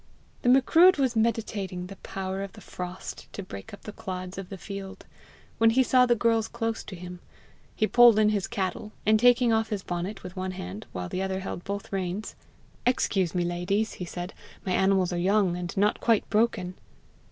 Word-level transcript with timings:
The 0.41 0.49
Macruadh 0.49 0.97
was 0.97 1.15
meditating 1.15 1.85
the 1.85 1.95
power 1.97 2.41
of 2.41 2.53
the 2.53 2.59
frost 2.59 3.31
to 3.33 3.43
break 3.43 3.71
up 3.71 3.83
the 3.83 3.91
clods 3.91 4.39
of 4.39 4.49
the 4.49 4.57
field, 4.57 5.05
when 5.59 5.69
he 5.69 5.83
saw 5.83 6.07
the 6.07 6.15
girls 6.15 6.47
close 6.47 6.83
to 6.85 6.95
him. 6.95 7.19
He 7.75 7.85
pulled 7.85 8.17
in 8.17 8.29
his 8.29 8.47
cattle, 8.47 8.93
and 9.05 9.19
taking 9.19 9.53
off 9.53 9.69
his 9.69 9.83
bonnet 9.83 10.23
with 10.23 10.35
one 10.35 10.53
hand 10.53 10.87
while 10.91 11.07
the 11.07 11.21
other 11.21 11.41
held 11.41 11.63
both 11.65 11.93
reins 11.93 12.33
"Excuse 12.83 13.35
me, 13.35 13.43
ladies," 13.43 13.93
he 13.93 14.05
said; 14.05 14.33
"my 14.65 14.71
animals 14.71 15.13
are 15.13 15.17
young, 15.19 15.55
and 15.55 15.77
not 15.77 15.99
quite 15.99 16.27
broken." 16.31 16.73